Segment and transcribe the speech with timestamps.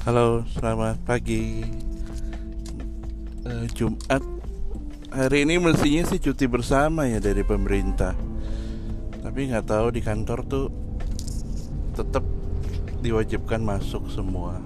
[0.00, 1.60] Halo, selamat pagi.
[3.44, 4.24] Eh, Jumat
[5.12, 8.16] hari ini mestinya sih cuti bersama ya dari pemerintah.
[9.20, 10.72] Tapi nggak tahu di kantor tuh
[11.92, 12.24] tetap
[13.04, 14.56] diwajibkan masuk semua.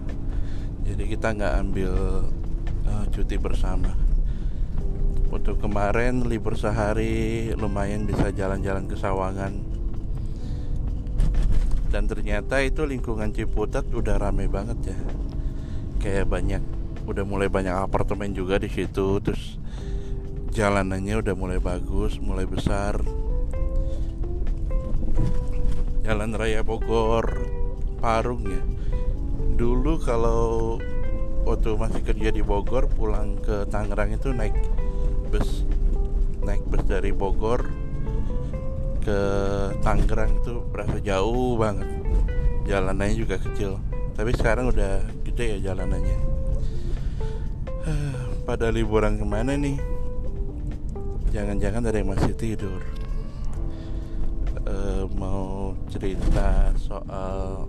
[0.87, 1.93] Jadi kita nggak ambil
[2.87, 3.91] eh, cuti bersama.
[5.35, 9.75] Waktu kemarin libur sehari lumayan bisa jalan-jalan ke Sawangan
[11.91, 14.99] dan ternyata itu lingkungan Ciputat udah rame banget ya
[16.05, 16.61] kayak banyak
[17.09, 19.57] udah mulai banyak apartemen juga di situ terus
[20.53, 23.01] jalanannya udah mulai bagus mulai besar.
[26.05, 27.49] Jalan Raya Bogor
[28.05, 28.61] Parung ya.
[29.57, 30.77] Dulu kalau
[31.49, 34.53] waktu masih kerja di Bogor pulang ke Tangerang itu naik
[35.33, 35.65] bus
[36.45, 37.65] naik bus dari Bogor
[39.01, 39.21] ke
[39.81, 41.89] Tangerang itu berasa jauh banget.
[42.69, 43.81] Jalanannya juga kecil.
[44.13, 46.19] Tapi sekarang udah gede ya jalanannya.
[48.47, 49.83] Pada liburan ke mana nih?
[51.35, 52.79] Jangan-jangan ada yang masih tidur.
[54.63, 57.67] E, mau cerita soal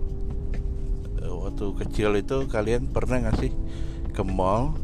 [1.18, 3.50] e, waktu kecil itu kalian pernah gak sih
[4.14, 4.78] ke mall?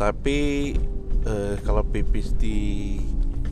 [0.00, 0.72] Tapi
[1.28, 2.96] e, kalau pipis di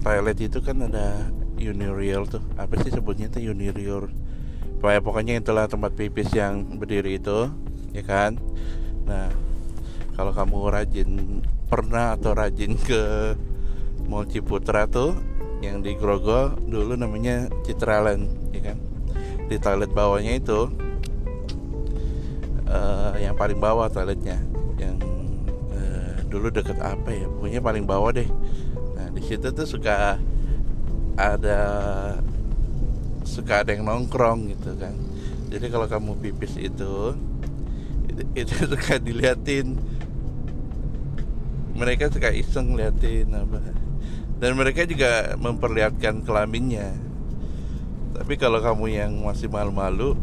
[0.01, 1.29] toilet itu kan ada
[1.61, 2.41] Unireal tuh.
[2.57, 3.45] Apa sih sebutnya tuh?
[3.45, 4.09] Unireal
[4.79, 7.51] pokoknya, pokoknya itulah tempat pipis yang berdiri itu
[7.93, 8.39] ya kan?
[9.05, 9.29] Nah
[10.15, 11.11] kalau kamu rajin
[11.71, 13.35] pernah atau rajin ke
[14.09, 15.15] Mall Ciputra tuh
[15.61, 18.79] yang di Grogol dulu namanya Citraland ya kan?
[19.51, 20.71] Di toilet bawahnya itu
[22.69, 24.39] uh, yang paling bawah toiletnya.
[24.79, 24.97] Yang
[25.75, 27.27] uh, dulu deket apa ya?
[27.27, 28.29] Pokoknya paling bawah deh.
[28.95, 30.17] Nah di situ tuh suka
[31.19, 31.61] ada
[33.39, 34.99] suka ada yang nongkrong gitu kan.
[35.47, 37.15] Jadi kalau kamu pipis itu
[38.11, 39.79] itu, itu suka diliatin.
[41.79, 43.63] Mereka suka iseng liatin apa.
[44.43, 46.91] Dan mereka juga memperlihatkan kelaminnya.
[48.19, 50.19] Tapi kalau kamu yang masih malu-malu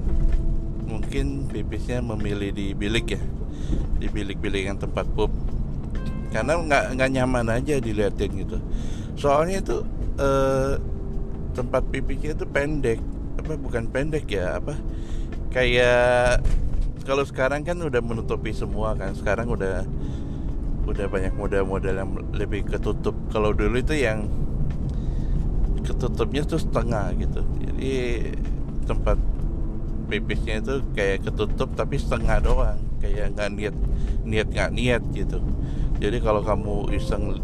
[0.84, 3.22] mungkin pipisnya memilih di bilik ya.
[3.96, 5.32] Di bilik-bilik yang tempat pup.
[6.36, 8.60] Karena nggak nggak nyaman aja diliatin gitu.
[9.16, 9.80] Soalnya itu
[10.20, 10.76] eh,
[11.56, 13.00] tempat pipiknya itu pendek.
[13.40, 14.76] Apa bukan pendek ya apa?
[15.56, 16.44] Kayak
[17.08, 19.16] kalau sekarang kan udah menutupi semua kan.
[19.16, 19.88] Sekarang udah
[20.86, 23.16] udah banyak model-model yang lebih ketutup.
[23.32, 24.28] Kalau dulu itu yang
[25.88, 27.42] ketutupnya tuh setengah gitu.
[27.64, 27.94] Jadi
[28.86, 29.18] tempat
[30.06, 32.80] pipisnya itu kayak ketutup tapi setengah doang.
[33.00, 33.76] Kayak nggak niat
[34.28, 35.40] niat nggak niat gitu.
[36.04, 37.40] Jadi kalau kamu iseng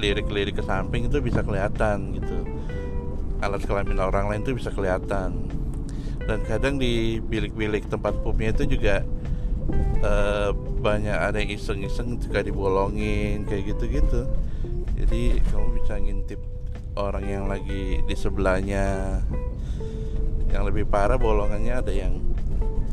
[0.00, 2.49] lirik-lirik ke samping itu bisa kelihatan gitu
[3.40, 5.48] alat kelamin orang lain itu bisa kelihatan.
[6.24, 9.02] Dan kadang di bilik-bilik tempat pupnya itu juga
[10.04, 14.28] uh, banyak ada yang iseng-iseng juga dibolongin kayak gitu-gitu.
[15.00, 16.40] Jadi kamu bisa ngintip
[16.94, 19.18] orang yang lagi di sebelahnya.
[20.50, 22.20] Yang lebih parah bolongannya ada yang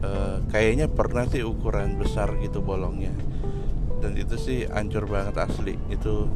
[0.01, 3.11] uh, kayaknya pernah sih ukuran besar gitu bolongnya.
[3.97, 5.75] Dan itu sih hancur banget asli.
[5.89, 6.29] Itu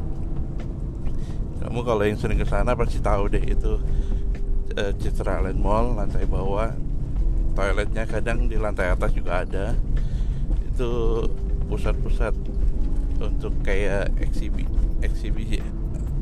[1.62, 3.78] kamu kalau yang sering ke sana pasti tahu deh itu
[4.74, 6.74] uh, Citra Land Mall lantai bawah.
[7.52, 9.76] Toiletnya kadang di lantai atas juga ada.
[10.72, 11.24] Itu
[11.68, 12.34] pusat-pusat
[13.22, 14.66] untuk kayak eksibi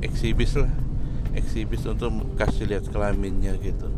[0.04, 0.72] eksibis lah.
[1.32, 3.88] Eksibis untuk kasih lihat kelaminnya gitu.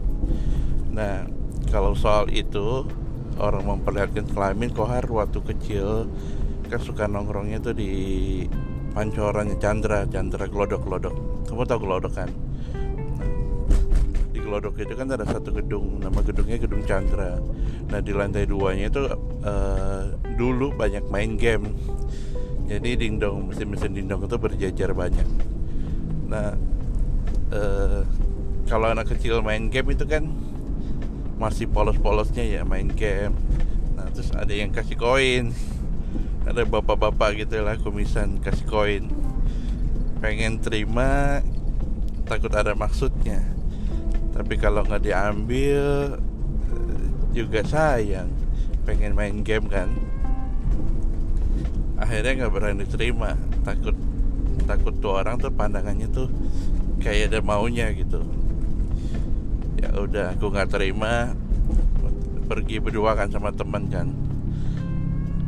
[0.93, 1.27] Nah
[1.73, 2.85] kalau soal itu
[3.41, 6.05] orang memperlihatkan kelamin kohar waktu kecil
[6.69, 7.93] kan suka nongkrongnya tuh di
[8.93, 12.31] pancorannya Chandra Chandra Glodok Glodok kamu tahu Glodok kan?
[14.33, 17.37] Di Glodok itu kan ada satu gedung nama gedungnya gedung Chandra.
[17.91, 19.03] Nah di lantai duanya itu
[19.45, 21.75] uh, dulu banyak main game.
[22.71, 25.29] Jadi dingdong mesin-mesin dingdong itu berjajar banyak.
[26.31, 26.57] Nah
[27.53, 28.01] uh,
[28.71, 30.25] kalau anak kecil main game itu kan
[31.37, 33.37] masih polos-polosnya ya main game.
[33.99, 35.53] Nah terus ada yang kasih koin.
[36.43, 39.05] Ada bapak-bapak gitu lah kumisan kasih koin
[40.23, 41.43] pengen terima
[42.31, 43.43] takut ada maksudnya.
[44.33, 46.17] Tapi kalau nggak diambil
[47.35, 48.31] juga sayang.
[48.87, 49.91] Pengen main game kan?
[51.99, 53.35] Akhirnya nggak berani terima
[53.67, 53.95] takut
[54.67, 56.31] takut tuh orang tuh pandangannya tuh
[57.03, 58.23] kayak ada maunya gitu.
[59.83, 61.35] Ya udah aku nggak terima.
[62.47, 64.07] Pergi berdua kan sama teman kan?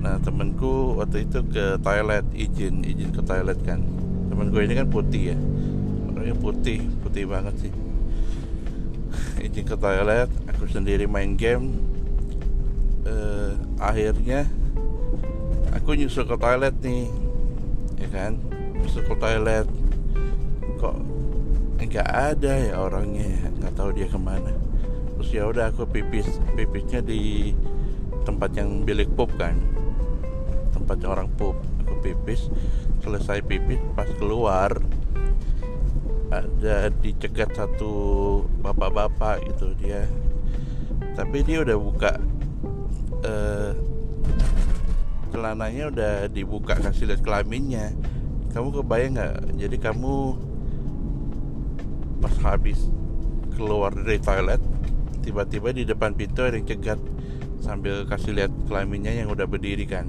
[0.03, 4.04] Nah temenku waktu itu ke toilet izin izin ke toilet kan
[4.35, 5.37] temenku ini kan putih ya.
[6.11, 7.73] Orangnya putih putih banget sih.
[9.39, 11.79] Izin ke toilet aku sendiri main game.
[13.07, 14.51] Uh, akhirnya
[15.71, 17.07] aku nyusul ke toilet nih
[18.03, 18.43] ya kan?
[18.75, 19.71] Nyusul ke toilet.
[20.83, 20.97] Kok
[21.79, 23.31] nggak ada ya orangnya?
[23.31, 23.47] Ya.
[23.55, 24.51] nggak tahu dia ke mana.
[25.15, 26.27] Terus ya udah aku pipis
[26.59, 27.55] pipisnya di
[28.27, 29.55] tempat yang bilik pup kan?
[30.75, 31.55] Tempatnya orang pup
[32.05, 32.53] pipis
[33.01, 34.77] selesai pipis pas keluar
[36.29, 37.93] ada dicegat satu
[38.61, 40.05] bapak-bapak gitu dia.
[41.15, 42.19] Tapi dia udah buka
[43.23, 43.71] uh,
[45.31, 47.95] celananya udah dibuka kasih lihat kelaminnya.
[48.51, 49.35] Kamu kebayang nggak?
[49.59, 50.15] Jadi kamu
[52.19, 52.91] pas habis
[53.55, 54.59] keluar dari toilet
[55.23, 57.01] tiba-tiba di depan pintu ada yang cegat
[57.63, 60.09] sambil kasih lihat kelaminnya yang udah berdiri kan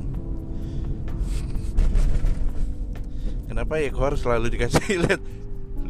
[3.55, 3.87] kenapa ya
[4.19, 5.21] selalu dikasih lihat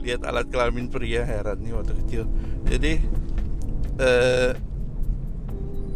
[0.05, 2.29] lihat alat kelamin pria heran nih waktu kecil.
[2.69, 3.01] Jadi
[3.97, 4.53] uh,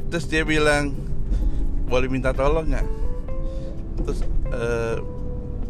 [0.09, 0.97] terus dia bilang
[1.85, 2.87] boleh minta tolong nggak?
[4.01, 4.97] Terus uh,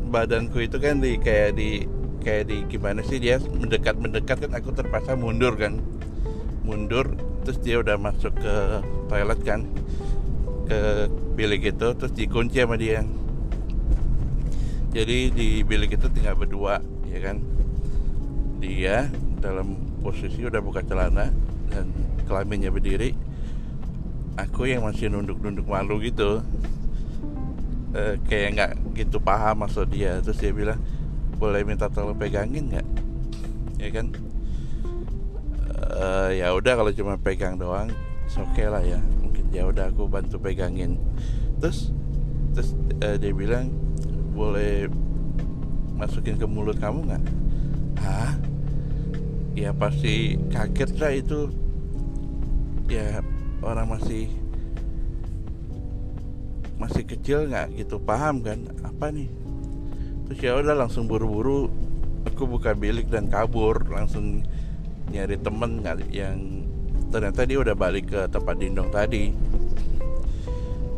[0.07, 1.83] badanku itu kan di kayak di
[2.23, 5.83] kayak di gimana sih dia mendekat mendekat kan aku terpaksa mundur kan.
[6.63, 7.11] Mundur
[7.43, 8.55] terus dia udah masuk ke
[9.11, 9.67] toilet kan
[10.63, 13.03] ke bilik itu terus dikunci sama dia
[14.89, 17.37] jadi di bilik itu tinggal berdua ya kan?
[18.59, 19.09] Dia
[19.39, 21.29] dalam posisi udah buka celana
[21.69, 21.89] dan
[22.25, 23.13] kelaminnya berdiri.
[24.39, 26.41] Aku yang masih nunduk-nunduk malu gitu.
[27.89, 30.21] Uh, kayak nggak gitu paham maksud dia.
[30.25, 30.79] Terus dia bilang
[31.37, 32.87] boleh minta tolong pegangin nggak?
[33.79, 34.11] Ya kan?
[35.89, 37.89] Uh, ya udah kalau cuma pegang doang
[38.37, 38.99] oke okay lah ya.
[39.21, 40.97] Mungkin ya udah aku bantu pegangin.
[41.59, 41.91] Terus
[42.53, 43.88] terus uh, dia bilang
[44.31, 44.87] boleh
[45.99, 47.23] masukin ke mulut kamu nggak?
[47.99, 48.33] Hah?
[49.57, 51.51] Ya pasti kaget lah itu.
[52.87, 53.19] Ya
[53.59, 54.31] orang masih
[56.79, 58.63] masih kecil nggak gitu paham kan?
[58.87, 59.27] Apa nih?
[60.29, 61.67] Terus ya udah langsung buru-buru
[62.23, 64.45] aku buka bilik dan kabur langsung
[65.09, 65.81] nyari temen
[66.13, 66.63] yang
[67.09, 69.33] ternyata dia udah balik ke tempat dindong tadi.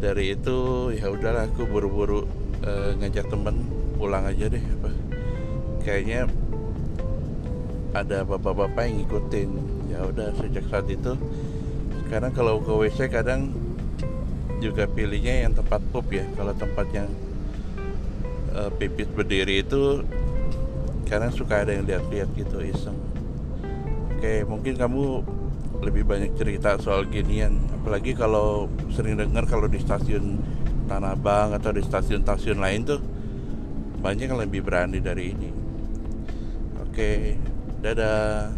[0.01, 2.27] Dari itu ya udahlah aku buru-buru
[2.65, 3.65] uh, ngajak temen
[3.97, 4.63] pulang aja deh
[5.81, 6.29] kayaknya
[7.91, 9.49] ada bapak-bapak yang ngikutin.
[9.91, 11.13] Ya udah sejak saat itu.
[12.07, 13.51] Karena kalau ke WC kadang
[14.63, 16.23] juga pilihnya yang tempat pup ya.
[16.39, 17.09] Kalau tempat yang
[18.55, 20.05] uh, pipis berdiri itu
[21.11, 22.95] karena suka ada yang lihat-lihat gitu iseng.
[24.15, 25.25] Oke mungkin kamu
[25.83, 27.59] lebih banyak cerita soal ginian.
[27.81, 30.39] Apalagi kalau sering dengar kalau di stasiun
[30.91, 32.99] Tanah Abang atau di stasiun-stasiun lain tuh
[34.03, 35.49] banyak yang lebih berani dari ini.
[36.83, 37.39] Oke
[37.79, 38.51] dadah